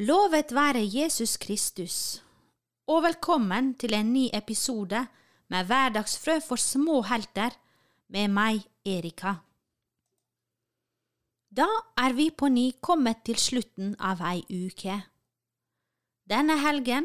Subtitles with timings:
[0.00, 1.94] Lovet være Jesus Kristus,
[2.88, 5.02] og velkommen til en ny episode
[5.52, 7.52] med Hverdagsfrø for små helter
[8.08, 9.34] med meg, Erika.
[11.52, 11.66] Da
[12.00, 14.96] er vi på ny kommet til slutten av ei uke.
[16.24, 17.04] Denne helgen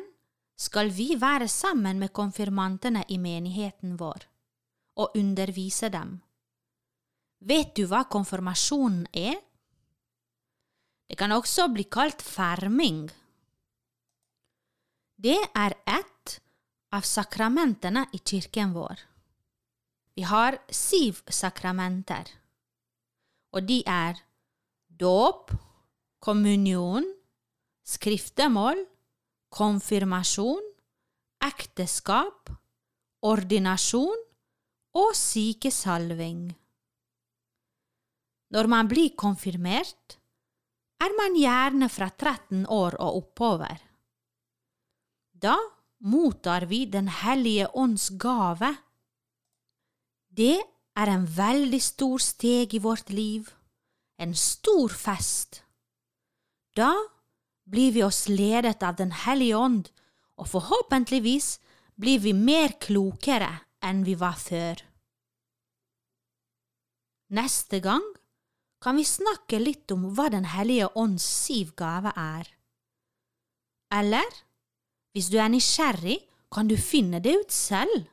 [0.56, 4.24] skal vi være sammen med konfirmantene i menigheten vår
[5.04, 6.22] og undervise dem.
[7.44, 9.36] Vet du hva konfirmasjonen er?
[11.08, 13.06] Det kan også bli kalt ferming.
[15.16, 16.40] Det er ett
[16.96, 19.00] av sakramentene i kirken vår.
[20.16, 22.30] Vi har syv sakramenter,
[23.52, 24.20] og de er
[24.88, 25.52] dåp,
[26.24, 27.06] kommunion,
[27.86, 28.80] skriftemål,
[29.56, 30.64] konfirmasjon,
[31.44, 32.50] ekteskap,
[33.26, 34.22] ordinasjon
[34.96, 36.48] og sykesalving.
[38.56, 40.18] Når man blir konfirmert,
[41.04, 43.82] er man gjerne fra 13 år og oppover.
[45.32, 45.58] Da
[46.00, 48.76] mottar vi Den hellige ånds gave.
[50.30, 50.62] Det
[50.96, 53.52] er en veldig stor steg i vårt liv,
[54.18, 55.64] en stor fest.
[56.76, 56.94] Da
[57.66, 59.90] blir vi oss ledet av Den hellige ånd,
[60.38, 61.60] og forhåpentligvis
[61.96, 63.52] blir vi mer klokere
[63.84, 64.82] enn vi var før.
[67.36, 68.04] Neste gang
[68.86, 72.46] kan vi snakke litt om hva Den hellige ånds syv gave er.
[73.98, 74.28] Eller,
[75.16, 76.20] hvis du er nysgjerrig,
[76.54, 78.06] kan du finne det ut selv.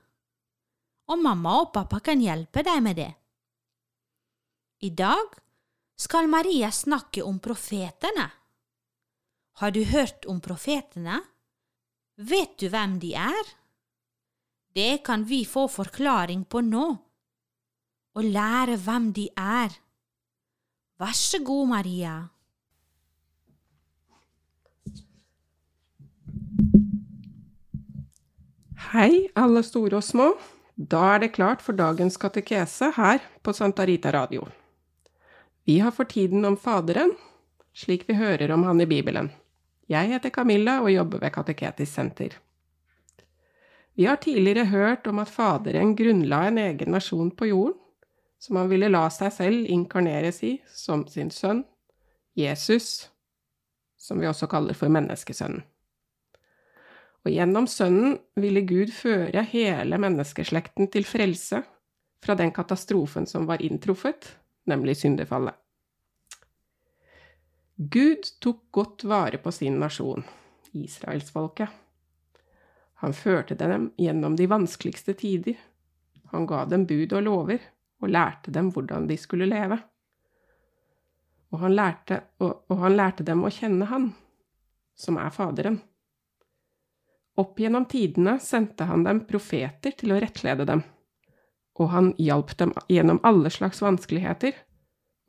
[1.12, 3.10] Og mamma og pappa kan hjelpe deg med det.
[4.80, 5.36] I dag
[6.00, 8.30] skal Maria snakke om profetene.
[9.60, 11.20] Har du hørt om profetene?
[12.16, 13.54] Vet du hvem de er?
[14.72, 16.88] Det kan vi få forklaring på nå,
[18.16, 19.81] og lære hvem de er.
[21.02, 22.12] Vær så god, Maria.
[28.92, 30.28] Hei, alle store og små.
[30.78, 34.46] Da er det klart for dagens katekese her på Santa Rita Radio.
[35.66, 37.16] Vi har for tiden om Faderen,
[37.74, 39.32] slik vi hører om han i Bibelen.
[39.90, 42.38] Jeg heter Camilla og jobber ved Kateketisk senter.
[43.98, 47.81] Vi har tidligere hørt om at Faderen grunnla en egen nasjon på jorden,
[48.42, 51.62] som han ville la seg selv inkarneres i som sin sønn,
[52.34, 53.08] Jesus,
[53.94, 55.62] som vi også kaller for menneskesønnen.
[57.22, 61.60] Og gjennom Sønnen ville Gud føre hele menneskeslekten til frelse
[62.22, 64.26] fra den katastrofen som var inntruffet,
[64.66, 65.54] nemlig syndefallet.
[67.76, 70.26] Gud tok godt vare på sin nasjon,
[70.74, 71.70] israelsfolket.
[73.06, 75.54] Han førte dem gjennom de vanskeligste tider.
[76.34, 77.62] Han ga dem bud og lover,
[78.02, 79.78] og lærte dem hvordan de skulle leve.
[81.52, 84.10] Og han lærte, og, og han lærte dem å kjenne Han,
[84.96, 85.78] som er Faderen.
[87.40, 90.82] Opp gjennom tidene sendte han dem profeter til å rettlede dem,
[91.80, 94.56] og han hjalp dem gjennom alle slags vanskeligheter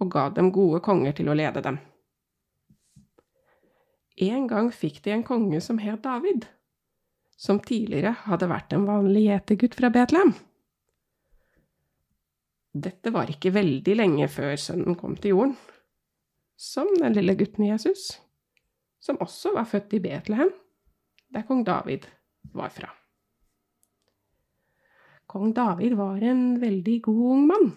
[0.03, 1.79] og ga dem gode konger til å lede dem.
[4.23, 6.45] En gang fikk de en konge som het David,
[7.39, 10.35] som tidligere hadde vært en vanlig gjetergutt fra Betlehem.
[12.73, 15.55] Dette var ikke veldig lenge før sønnen kom til jorden,
[16.57, 18.17] som den lille gutten Jesus,
[19.03, 20.49] som også var født i Betlehem
[21.33, 22.05] der kong David
[22.53, 22.89] var fra.
[25.29, 27.71] Kong David var en veldig god ung mann,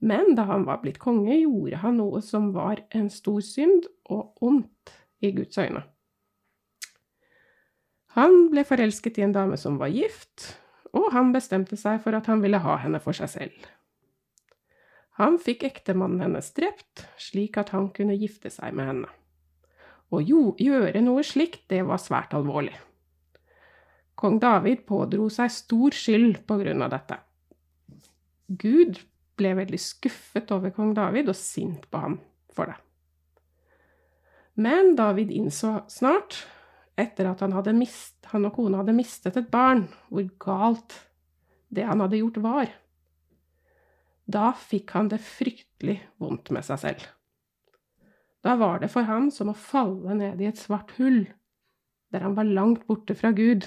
[0.00, 4.40] men da han var blitt konge, gjorde han noe som var en stor synd og
[4.40, 5.84] ondt i Guds øyne.
[8.16, 10.52] Han ble forelsket i en dame som var gift,
[10.92, 13.68] og han bestemte seg for at han ville ha henne for seg selv.
[15.20, 19.10] Han fikk ektemannen hennes drept, slik at han kunne gifte seg med henne.
[20.12, 22.74] Å gjøre noe slikt, det var svært alvorlig.
[24.16, 27.18] Kong David pådro seg stor skyld på grunn av dette.
[28.46, 29.00] Gud
[29.40, 32.18] ble veldig skuffet over kong David og sint på ham
[32.52, 32.76] for det.
[34.60, 36.42] Men David innså snart,
[37.00, 40.98] etter at han, mist, han og kona hadde mistet et barn, hvor galt
[41.72, 42.72] det han hadde gjort, var.
[44.32, 47.04] Da fikk han det fryktelig vondt med seg selv.
[48.42, 51.24] Da var det for ham som å falle ned i et svart hull,
[52.12, 53.66] der han var langt borte fra Gud,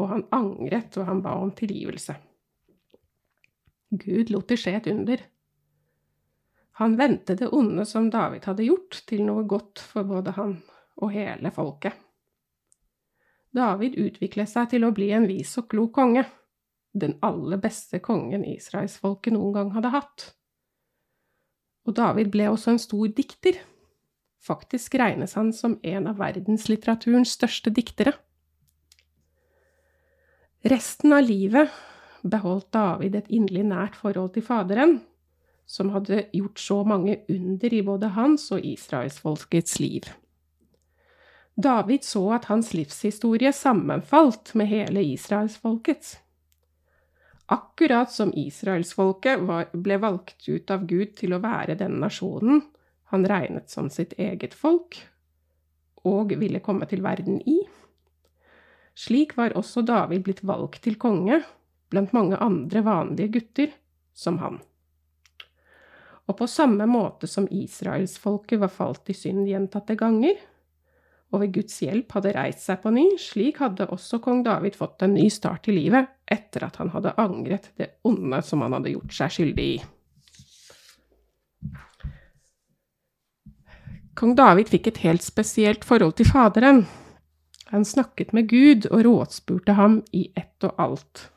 [0.00, 2.16] og han angret og han ba om tilgivelse.
[3.90, 5.22] Gud lot det skje et under.
[6.80, 10.56] Han vendte det onde som David hadde gjort, til noe godt for både han
[11.00, 11.96] og hele folket.
[13.50, 16.22] David utviklet seg til å bli en vis og klok konge,
[16.92, 20.30] den aller beste kongen israelsfolket noen gang hadde hatt.
[21.86, 23.60] Og David ble også en stor dikter,
[24.40, 28.14] Faktisk regnes han som en av verdenslitteraturens største diktere.
[30.64, 31.68] Resten av livet
[32.24, 34.98] beholdt David et inderlig nært forhold til Faderen,
[35.68, 40.08] som hadde gjort så mange under i både hans og israelsfolkets liv.
[41.60, 46.16] David så at hans livshistorie sammenfalt med hele israelsfolkets.
[47.50, 49.40] Akkurat som israelsfolket
[49.72, 52.62] ble valgt ut av Gud til å være den nasjonen
[53.10, 55.00] han regnet som sitt eget folk
[56.06, 57.58] og ville komme til verden i.
[58.94, 61.40] Slik var også David blitt valgt til konge
[61.90, 63.74] blant mange andre vanlige gutter
[64.14, 64.60] som han.
[66.30, 70.38] Og på samme måte som israelsfolket var falt i synd gjentatte ganger,
[71.34, 75.02] og ved Guds hjelp hadde reist seg på ny, slik hadde også kong David fått
[75.02, 78.94] en ny start i livet etter at han hadde angret det onde som han hadde
[78.94, 79.80] gjort seg skyldig i.
[84.20, 86.84] Kong David fikk et helt spesielt forhold til Faderen.
[87.70, 91.28] Han snakket med Gud og rådspurte ham i ett og alt.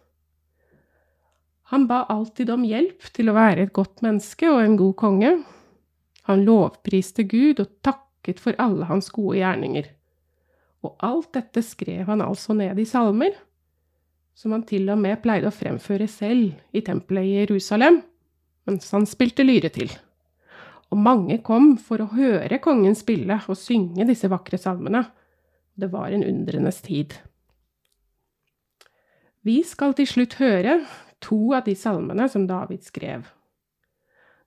[1.72, 5.32] Han ba alltid om hjelp til å være et godt menneske og en god konge.
[6.30, 9.88] Han lovpriste Gud og takket for alle hans gode gjerninger.
[10.84, 13.32] Og alt dette skrev han altså ned i salmer,
[14.34, 18.02] som han til og med pleide å fremføre selv i tempelet i Jerusalem,
[18.68, 19.92] mens han spilte lyre til.
[20.94, 25.04] Og mange kom for å høre kongen spille og synge disse vakre salmene.
[25.74, 27.16] Det var en undrenes tid.
[29.44, 30.78] Vi skal til slutt høre
[31.24, 33.26] to av de salmene som David skrev.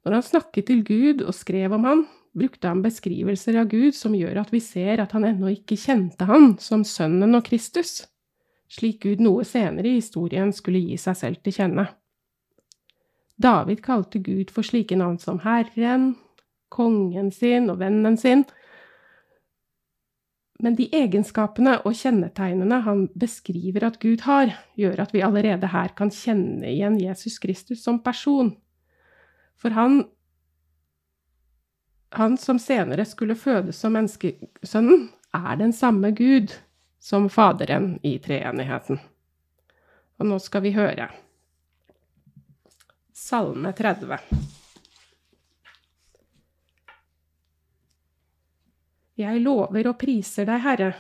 [0.07, 2.05] Når han snakket til Gud og skrev om han,
[2.37, 6.29] brukte han beskrivelser av Gud som gjør at vi ser at han ennå ikke kjente
[6.29, 8.05] han som Sønnen og Kristus,
[8.69, 11.87] slik Gud noe senere i historien skulle gi seg selv til kjenne.
[13.37, 16.15] David kalte Gud for slike navn som Herren,
[16.73, 18.47] kongen sin og vennen sin,
[20.63, 25.93] men de egenskapene og kjennetegnene han beskriver at Gud har, gjør at vi allerede her
[25.99, 28.55] kan kjenne igjen Jesus Kristus som person.
[29.61, 30.07] For han,
[32.17, 36.55] han som senere skulle fødes som menneskesønnen, er den samme Gud
[36.99, 39.01] som Faderen i treenigheten.
[40.17, 41.11] Og nå skal vi høre
[43.17, 44.19] Salme 30.
[49.17, 50.91] Jeg lover og priser deg, Herre,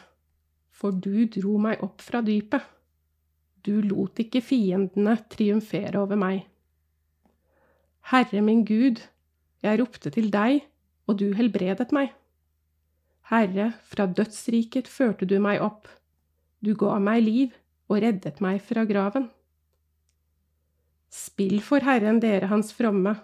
[0.73, 2.65] for du dro meg opp fra dypet.
[3.61, 6.47] Du lot ikke fiendene triumfere over meg.
[8.09, 9.03] Herre min Gud,
[9.61, 10.63] jeg ropte til deg,
[11.11, 12.15] og du helbredet meg.
[13.27, 15.89] Herre, fra dødsriket førte du meg opp.
[16.63, 17.57] Du ga meg liv
[17.91, 19.27] og reddet meg fra graven.
[21.11, 23.17] Spill for Herren, dere hans fromme,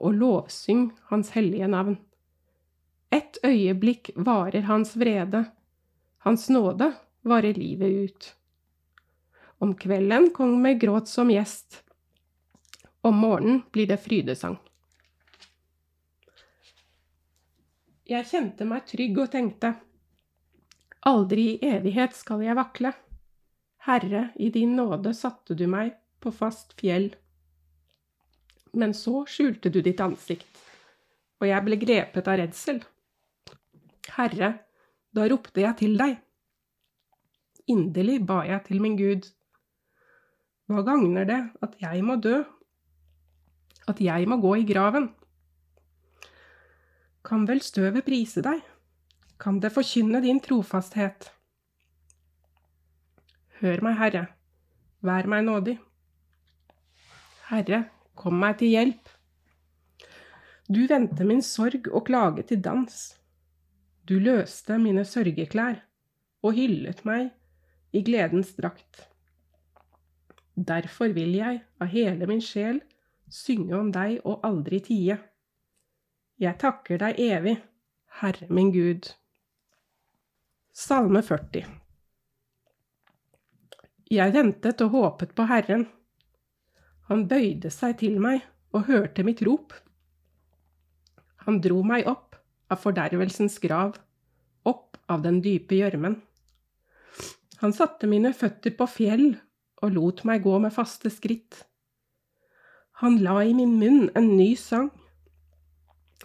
[0.00, 1.98] og lovsyng hans hellige navn.
[3.12, 5.44] Et øyeblikk varer hans vrede,
[6.24, 6.92] hans nåde
[7.26, 8.28] varer livet ut.
[9.60, 11.82] Om kvelden kommer gråt som gjest,
[13.02, 14.56] om morgenen blir det frydesang.
[18.10, 19.68] Jeg kjente meg trygg og tenkte,
[21.06, 22.90] aldri i evighet skal jeg vakle.
[23.86, 27.12] Herre, i din nåde satte du meg på fast fjell.
[28.74, 30.50] Men så skjulte du ditt ansikt,
[31.38, 32.82] og jeg ble grepet av redsel.
[34.16, 34.50] Herre,
[35.14, 36.18] da ropte jeg til deg.
[37.70, 39.30] Inderlig ba jeg til min Gud.
[40.66, 42.42] Hva gagner det at jeg må dø,
[43.86, 45.12] at jeg må gå i graven?
[47.26, 48.62] Kan vel støvet prise deg,
[49.40, 51.30] kan det forkynne din trofasthet?
[53.60, 54.24] Hør meg, Herre,
[55.04, 55.76] vær meg nådig.
[57.50, 57.82] Herre,
[58.16, 59.10] kom meg til hjelp.
[60.70, 62.98] Du vendte min sorg og klage til dans.
[64.08, 65.80] Du løste mine sørgeklær
[66.40, 67.32] og hyllet meg
[67.92, 69.06] i gledens drakt.
[70.56, 72.80] Derfor vil jeg av hele min sjel
[73.30, 75.18] synge om deg og aldri tie.
[76.40, 77.52] Jeg takker deg evig,
[78.22, 79.10] Herre min Gud.
[80.72, 81.66] Salme 40
[84.08, 85.82] Jeg ventet og håpet på Herren.
[87.10, 89.74] Han bøyde seg til meg og hørte mitt rop.
[91.44, 92.38] Han dro meg opp
[92.72, 93.98] av fordervelsens grav,
[94.64, 96.16] opp av den dype gjørmen.
[97.60, 99.26] Han satte mine føtter på fjell
[99.84, 101.66] og lot meg gå med faste skritt.
[103.04, 104.88] Han la i min munn en ny sang,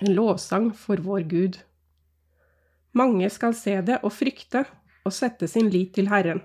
[0.01, 1.59] en lovsang for vår Gud.
[2.95, 4.65] Mange skal se det og frykte
[5.05, 6.41] og sette sin lit til Herren.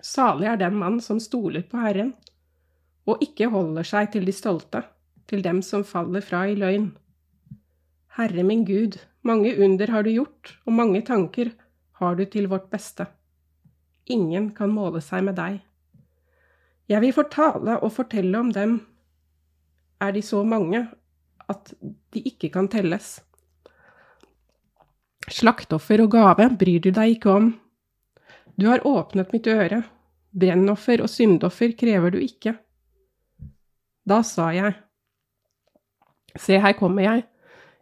[0.00, 2.14] Salig er den mann som stoler på Herren,
[3.08, 4.82] og ikke holder seg til de stolte,
[5.28, 6.90] til dem som faller fra i løgn.
[8.16, 11.52] Herre min Gud, mange under har du gjort, og mange tanker
[12.00, 13.06] har du til vårt beste.
[14.10, 15.60] Ingen kan måle seg med deg.
[16.90, 18.80] Jeg vil fortale og fortelle om dem.
[20.00, 20.88] Er de så mange
[21.50, 21.72] at
[22.14, 23.18] de ikke kan telles?
[25.30, 27.50] Slaktoffer og gave bryr du deg ikke om.
[28.58, 29.82] Du har åpnet mitt øre.
[30.30, 32.54] Brennoffer og syndoffer krever du ikke.
[34.06, 34.74] Da sa jeg,
[36.38, 37.24] Se, her kommer jeg.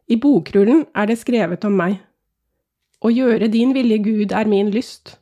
[0.09, 1.99] I bokrullen er det skrevet om meg.
[3.05, 5.19] Å gjøre din vilje, Gud, er min lyst.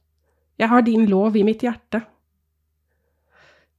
[0.59, 2.05] Jeg har din lov i mitt hjerte.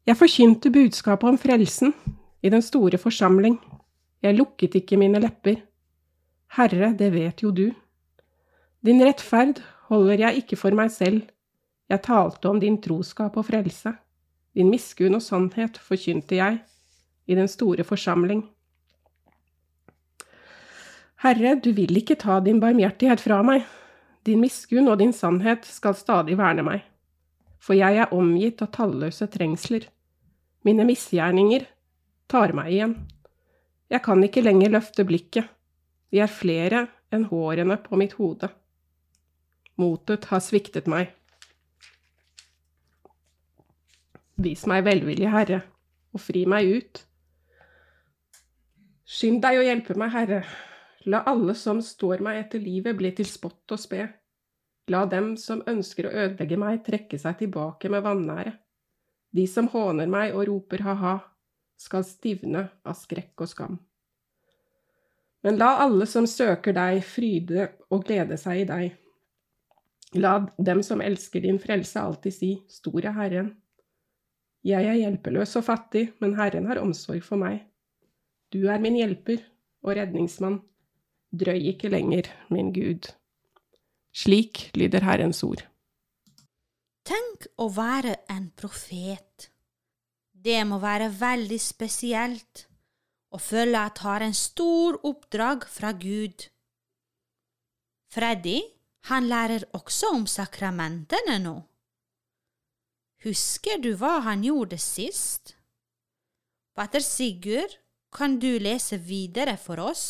[0.08, 1.96] Jeg forkynte budskapet om frelsen
[2.44, 3.58] i den store forsamling.
[4.24, 5.62] Jeg lukket ikke mine lepper.
[6.58, 7.70] Herre, det vet jo du.
[8.86, 11.26] Din rettferd holder jeg ikke for meg selv.
[11.88, 13.94] Jeg talte om din troskap og frelse.
[14.58, 16.62] Din miskunn og sannhet forkynte jeg
[17.28, 18.46] i den store forsamling.
[21.24, 23.66] Herre, du vil ikke ta din barmhjertighet fra meg.
[24.26, 26.84] Din miskunn og din sannhet skal stadig verne meg.
[27.60, 29.88] For jeg er omgitt av talløse trengsler.
[30.66, 31.66] Mine misgjerninger
[32.30, 32.96] tar meg igjen.
[33.90, 35.48] Jeg kan ikke lenger løfte blikket.
[36.12, 38.50] De er flere enn hårene på mitt hode.
[39.78, 41.14] Motet har sviktet meg.
[44.38, 45.62] Vis meg velvilje, Herre,
[46.14, 47.04] og fri meg ut.
[49.08, 50.42] Skynd deg å hjelpe meg, Herre,
[51.08, 54.10] La alle som står meg etter livet, bli til spott og spe.
[54.92, 58.52] La dem som ønsker å ødelegge meg, trekke seg tilbake med vanære.
[59.32, 61.14] De som håner meg og roper ha-ha,
[61.78, 63.78] skal stivne av skrekk og skam.
[65.46, 68.96] Men la alle som søker deg, fryde og glede seg i deg.
[70.18, 73.52] La dem som elsker din frelse, alltid si, Stor er Herren.
[74.68, 77.62] Jeg er hjelpeløs og fattig, men Herren har omsorg for meg.
[78.52, 79.44] Du er min hjelper
[79.86, 80.62] og redningsmann.
[81.32, 83.12] Drøy ikke lenger, min Gud.
[84.16, 85.62] Slik lyder Herrens ord.
[87.08, 89.52] Tenk å være en profet.
[90.48, 92.62] Det må være veldig spesielt
[93.36, 96.46] å føle at har en stor oppdrag fra Gud.
[98.16, 98.62] Freddy,
[99.12, 101.58] han lærer også om sakramentene nå.
[103.26, 105.58] Husker du hva han gjorde sist?
[106.78, 107.76] Pater Sigurd,
[108.16, 110.06] kan du lese videre for oss?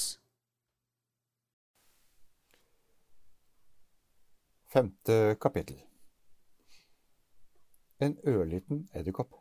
[4.70, 5.82] Femte kapittel
[8.04, 9.37] En ørliten edderkopp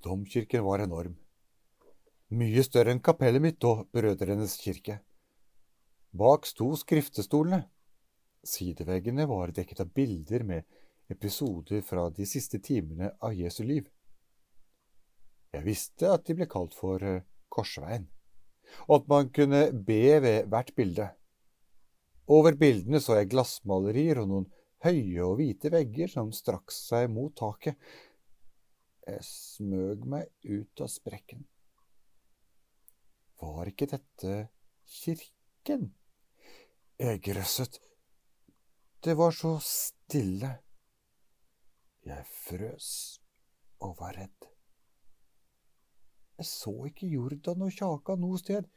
[0.00, 1.16] Domkirken var enorm.
[2.32, 5.00] Mye større enn kapellet mitt og Brødrenes kirke.
[6.16, 7.64] Bak sto skriftestolene.
[8.40, 10.64] Sideveggene var dekket av bilder med
[11.12, 13.90] episoder fra de siste timene av Jesu liv.
[15.52, 18.06] Jeg visste at de ble kalt for eh, Korsveien,
[18.86, 21.10] og at man kunne be ved hvert bilde.
[22.30, 24.46] Over bildene så jeg glassmalerier og noen
[24.86, 27.74] høye og hvite vegger som strakk seg mot taket.
[29.10, 31.42] Jeg smøg meg ut av sprekken.
[33.40, 34.34] Var ikke dette
[35.00, 35.88] kirken?
[37.00, 37.80] Jeg grøsset.
[39.02, 40.50] Det var så stille.
[42.04, 42.90] Jeg frøs
[43.80, 44.46] og var redd.
[46.40, 48.68] Jeg så ikke Jordan og Kjaka noe sted,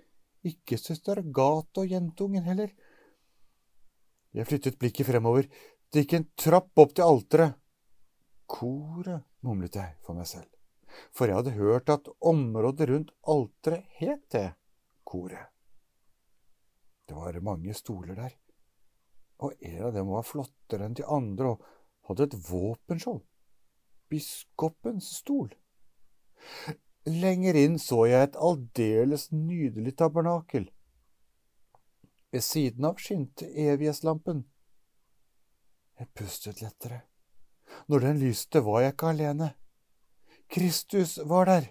[0.43, 2.71] ikke søster Agathe og jentungen heller.
[4.33, 5.47] Jeg flyttet blikket fremover.
[5.93, 7.59] Det gikk en trapp opp til alteret.
[8.49, 10.49] Koret, mumlet jeg for meg selv,
[11.11, 14.47] for jeg hadde hørt at området rundt alteret het det
[15.03, 15.49] koret.
[17.07, 18.35] Det var mange stoler der,
[19.43, 21.65] og en av dem var flottere enn de andre og
[22.07, 23.21] hadde et våpenskjold.
[24.11, 25.51] Biskopens stol.
[27.09, 30.69] Lenger inn så jeg et aldeles nydelig tabernakel
[32.33, 34.45] ved siden av skinte evighetslampen.
[35.99, 37.03] Jeg pustet lettere.
[37.87, 39.53] Når den lyste, var jeg ikke alene.
[40.53, 41.69] Kristus var der.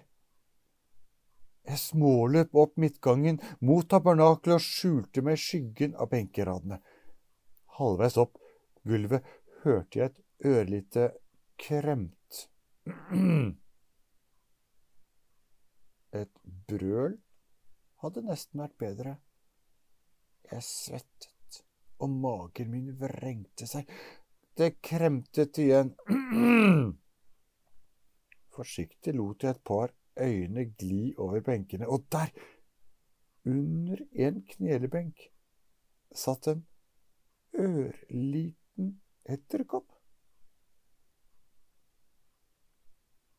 [1.63, 6.81] Jeg småløp opp midtgangen mot tabernakelet og skjulte meg i skyggen av benkeradene.
[7.77, 8.35] Halvveis opp
[8.83, 9.23] gulvet
[9.63, 11.05] hørte jeg et ørlite
[11.63, 12.47] kremt.
[16.13, 16.35] Et
[16.69, 17.15] brøl
[18.03, 19.15] hadde nesten vært bedre.
[20.51, 21.63] Jeg svettet,
[22.03, 23.87] og magen min vrengte seg.
[24.57, 25.93] Det kremtet igjen.
[28.53, 32.29] Forsiktig lot jeg et par øyne gli over benkene, og der,
[33.45, 35.25] under en knelebenk,
[36.13, 36.61] satt en
[37.57, 38.93] ørliten
[39.25, 39.89] edderkopp.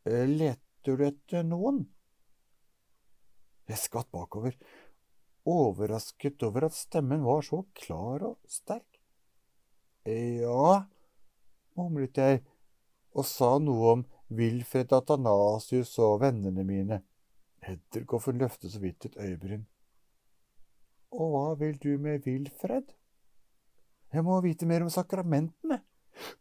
[0.05, 1.85] Leter du etter noen?
[3.71, 4.59] Jeg skvatt bakover
[5.49, 9.01] overrasket over at stemmen var så klar og sterk.
[10.05, 10.85] Ja,
[11.79, 12.43] mumlet jeg
[13.15, 14.05] og sa noe om
[14.35, 17.01] Wilfred Athanasius og vennene mine.
[17.65, 19.65] Edderkoffen løftet så vidt et øyebryn.
[21.15, 22.91] Og hva vil du med Wilfred?
[24.13, 25.81] Jeg må vite mer om sakramentene.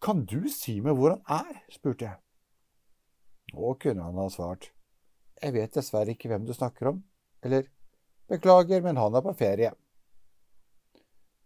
[0.01, 1.63] Kan du si meg hvor han er?
[1.73, 2.19] spurte jeg.
[3.53, 4.71] Nå kunne han ha svart.
[5.41, 7.01] Jeg vet dessverre ikke hvem du snakker om.
[7.43, 7.67] Eller,
[8.29, 9.73] beklager, men han er på ferie.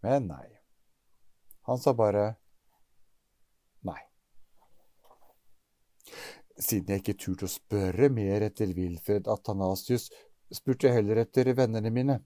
[0.05, 0.45] Men nei.
[1.67, 2.29] Han sa bare
[3.87, 3.99] nei.
[6.57, 10.07] Siden jeg ikke turte å spørre mer etter Wilfred Athanasius,
[10.53, 12.17] spurte jeg heller etter vennene mine.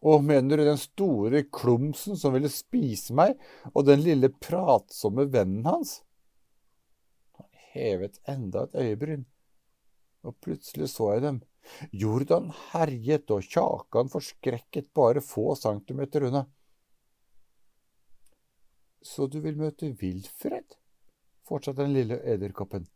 [0.00, 3.34] Og mener du den store klumsen som ville spise meg,
[3.74, 5.98] og den lille pratsomme vennen hans?
[7.36, 9.26] Han hevet enda et øyebryn,
[10.24, 11.42] og plutselig så jeg dem.
[11.92, 16.46] Jordan herjet og Kjakan forskrekket bare få centimeter unna.
[19.04, 20.80] Så du vil møte Wilfred?
[21.50, 22.86] fortsatte den lille edderkoppen.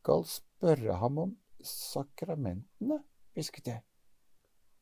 [0.00, 3.02] Skal spørre ham om sakramentene,
[3.36, 3.82] hvisket jeg.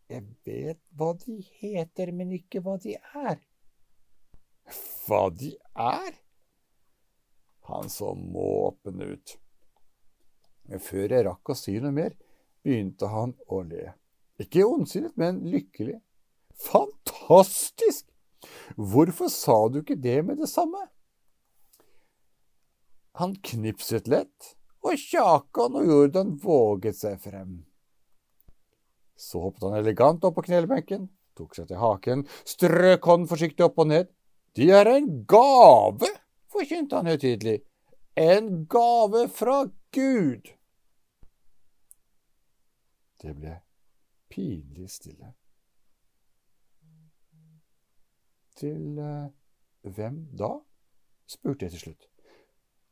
[0.09, 3.41] Jeg vet hva de heter, men ikke hva de er.
[5.05, 6.15] Hva de er?
[7.69, 9.35] Han så måpende ut.
[10.71, 12.15] Men før jeg rakk å si noe mer,
[12.63, 13.89] begynte han å le.
[14.39, 15.99] Ikke ondsinnet, men lykkelig.
[16.63, 18.07] Fantastisk!
[18.79, 20.87] Hvorfor sa du ikke det med det samme?
[23.19, 24.55] Han knipset lett,
[24.89, 27.63] og Kjakan og Jordan våget seg frem.
[29.19, 33.81] Så hoppet han elegant opp på knelebenken, tok seg til haken, strøk hånden forsiktig opp
[33.83, 34.13] og ned.
[34.57, 36.11] De er en gave,
[36.51, 37.61] forkynte han høytidelig.
[38.19, 39.65] En gave fra
[39.95, 40.49] Gud.
[43.19, 43.59] Det ble
[44.31, 45.33] pinlig stille.
[48.59, 49.31] Til uh,
[49.83, 50.57] hvem da?
[51.29, 52.09] spurte jeg til slutt.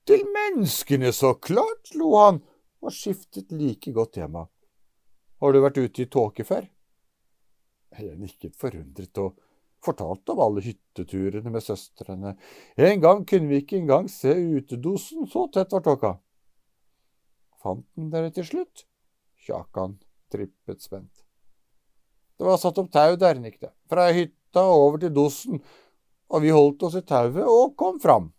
[0.06, 2.38] Til menneskene, så klart, lo han
[2.84, 4.44] og skiftet like godt tema.
[5.42, 6.68] Har du vært ute i tåke før?
[7.96, 9.34] Jeg nikket forundret og
[9.82, 12.36] fortalte om alle hytteturene med søstrene.
[12.76, 16.12] En gang kunne vi ikke engang se utedosen, så tett var tåka.
[17.62, 18.86] Fant den dere til slutt?
[19.42, 19.98] Kjakan
[20.30, 21.26] trippet spent.
[22.36, 25.60] Det var satt opp tau der, nikket fra hytta over til dosen,
[26.30, 28.30] og vi holdt oss i tauet og kom fram.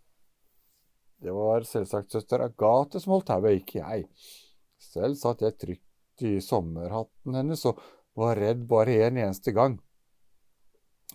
[1.17, 4.05] Det var selvsagt søster Agathe som holdt tauet, ikke jeg.
[4.77, 7.79] Selv satt jeg trygt i sommerhatten hennes og
[8.17, 9.79] var redd bare en eneste gang.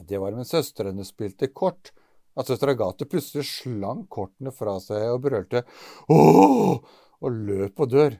[0.01, 1.93] Det var mens søstrene spilte kort,
[2.35, 5.63] at søster Agathe plutselig slang kortene fra seg og brølte
[6.11, 6.75] ååå
[7.23, 8.19] og løp på dør.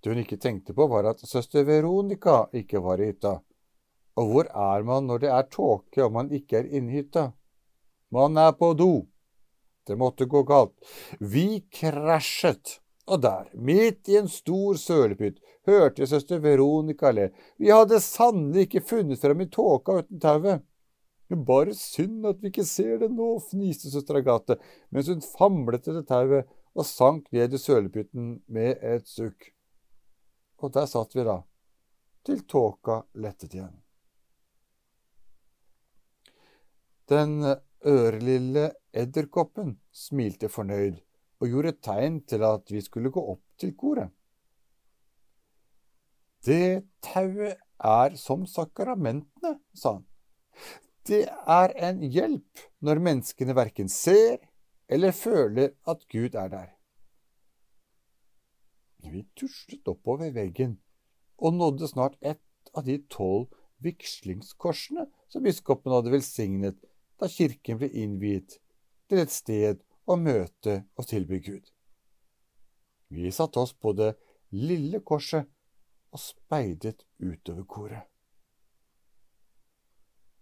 [0.00, 3.36] Det hun ikke tenkte på, var at søster Veronica ikke var i hytta.
[4.18, 7.28] Og hvor er man når det er tåke og man ikke er inne i hytta?
[8.10, 9.06] Man er på do.
[9.90, 10.76] Det måtte gå galt.
[11.18, 12.78] Vi krasjet.
[13.10, 17.30] Og der, midt i en stor sølepytt, hørte søster Veronica le.
[17.58, 20.62] Vi hadde sannelig ikke funnet frem i tåka uten tauet.
[21.30, 24.56] Bare synd at vi ikke ser det nå, fniste søster Agathe
[24.90, 29.52] mens hun famlet etter tauet og sank ned i sølepytten med et sukk.
[30.62, 31.40] Og der satt vi da,
[32.26, 33.78] til tåka lettet igjen.
[37.10, 37.38] Den
[37.86, 41.00] ørelille edderkoppen smilte fornøyd
[41.40, 44.12] og gjorde et tegn til at vi skulle gå opp til koret.
[46.44, 50.06] Det tauet er som sakramentene, sa han.
[51.08, 54.38] Det er en hjelp når menneskene verken ser
[54.90, 56.68] eller føler at Gud er der.
[59.10, 60.76] Vi tuslet oppover veggen
[61.38, 62.42] og nådde snart et
[62.76, 63.48] av de tolv
[63.80, 66.76] vigslingskorsene som biskopen hadde velsignet
[67.20, 68.58] da kirken ble innviet
[69.10, 71.66] til et sted å møte og tilby Gud.
[73.10, 74.14] Vi satte oss på det
[74.54, 75.48] lille korset
[76.14, 78.06] og speidet utover koret.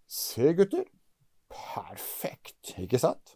[0.09, 0.87] Se, gutter,
[1.53, 3.35] perfekt, ikke sant?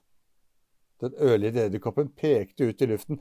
[1.03, 3.19] Den ørlige edderkoppen pekte ut i luften.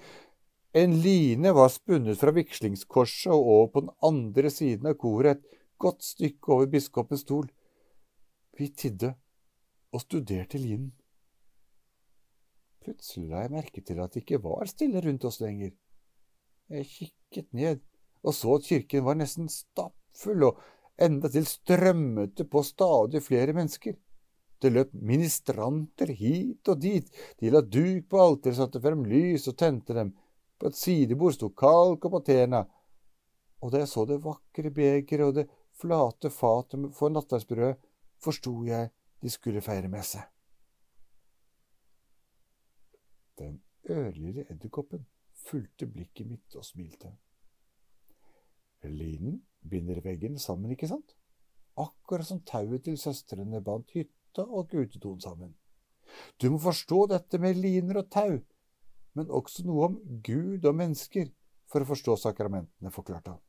[0.78, 5.60] En line var spunnet fra vigslingskorset og over på den andre siden av koret, et
[5.82, 7.50] godt stykke over biskopens stol.
[8.56, 9.16] Vi tidde
[9.92, 10.94] og studerte linen.
[12.82, 15.72] Plutselig la jeg merke til at det ikke var stille rundt oss lenger.
[16.72, 17.82] Jeg kikket ned
[18.24, 20.60] og så at kirken var nesten stappfull, og
[21.02, 23.98] endatil strømmet det på stadig flere mennesker.
[24.62, 27.08] Det løp ministranter hit og dit,
[27.42, 30.14] de la duk på alteret, satte frem lys og tente dem.
[30.62, 32.68] På et sidebord sto kalk og patena.
[33.62, 37.78] og da jeg så det vakre begeret og det flate fatet for nattverdsbrødet,
[38.18, 38.90] forsto jeg
[39.22, 40.18] de skulle feire messe.
[43.40, 45.06] Den ørlille edderkoppen
[45.48, 47.14] fulgte blikket mitt og smilte.
[48.84, 51.16] Linen binder veggen sammen, ikke sant?
[51.80, 55.54] Akkurat som tauet til søstrene bandt hytta og Gutedon sammen.
[56.42, 58.42] Du må forstå dette med liner og tau,
[59.16, 61.32] men også noe om Gud og mennesker
[61.72, 63.42] for å forstå sakramentene, forklarte han.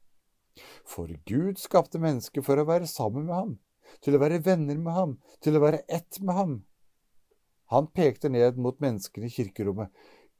[0.86, 3.54] For Gud skapte mennesket for å være sammen med ham,
[4.04, 6.54] til å være venner med ham, til å være ett med ham.
[7.72, 9.88] Han pekte ned mot menneskene i kirkerommet.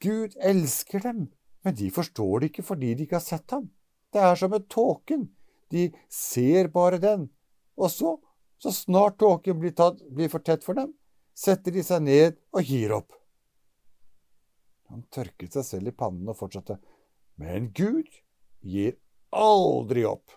[0.03, 1.31] Gud elsker dem,
[1.64, 3.71] men de forstår det ikke fordi de ikke har sett ham.
[4.12, 5.31] Det er som med tåken,
[5.73, 7.31] de ser bare den,
[7.81, 8.18] og så,
[8.61, 10.92] så snart tåken blir, tatt, blir for tett for dem,
[11.33, 13.16] setter de seg ned og gir opp.
[14.92, 16.77] Han tørket seg selv i pannen og fortsatte.
[17.40, 18.11] Men Gud
[18.61, 18.99] gir
[19.33, 20.29] aldri opp.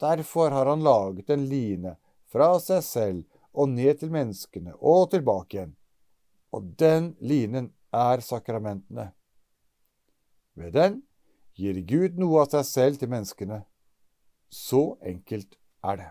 [0.00, 1.98] Derfor har han laget en line
[2.32, 5.75] fra seg selv og ned til menneskene og tilbake igjen.
[6.56, 9.10] Og den linen er sakramentene.
[10.56, 11.02] Ved den
[11.56, 13.60] gir Gud noe av seg selv til menneskene.
[14.48, 16.08] Så enkelt er det.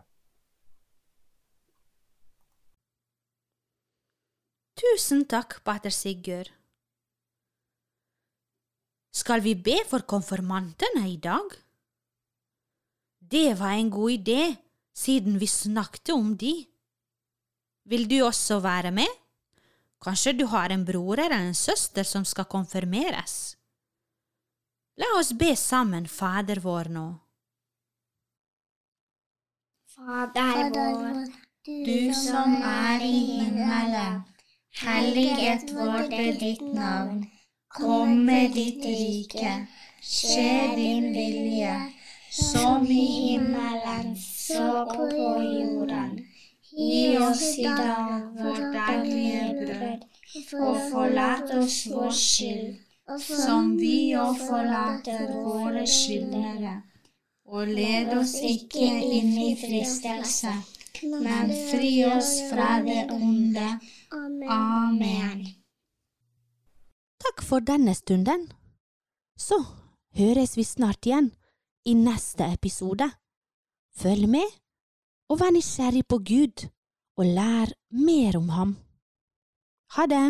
[4.76, 6.52] Tusen takk, pater Sigurd.
[9.16, 11.54] Skal vi be for konfirmantene i dag?
[13.18, 14.42] Det var en god idé,
[14.94, 16.54] siden vi snakket om de.
[17.88, 19.25] Vil du også være med?
[20.06, 23.56] Kanskje du har en bror eller en søster som skal konfirmeres?
[25.02, 27.06] La oss be sammen Fader vår nå.
[29.96, 31.18] Fader vår,
[31.88, 34.22] du som er i himmelen.
[34.84, 37.26] Helliget vorde ditt navn.
[37.74, 39.56] Kom med ditt rike.
[40.06, 41.74] Skje din vilje,
[42.30, 45.10] som i himmelen, så på
[45.42, 46.20] jorden.
[46.76, 47.05] Gi
[47.42, 48.76] i dag vårt
[49.60, 50.04] brød,
[50.60, 52.76] og forlat oss vår skyld,
[53.22, 56.82] som vi òg forlater våre skyldnere.
[57.46, 58.88] Og led oss ikke
[59.20, 60.54] inn i fristelse,
[61.04, 63.68] men fri oss fra det onde.
[64.50, 65.46] Amen.
[67.22, 68.48] Takk for denne stunden.
[69.38, 69.60] Så
[70.18, 71.32] høres vi snart igjen
[71.86, 73.10] i neste episode.
[73.96, 74.48] Følg med,
[75.30, 76.66] og vær nysgjerrig på Gud,
[77.18, 77.72] og lær
[78.08, 78.76] mer om ham.
[79.96, 80.26] Ha det!